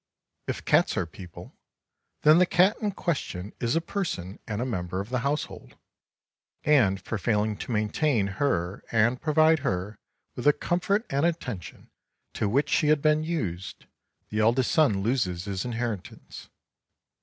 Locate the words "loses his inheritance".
15.03-16.49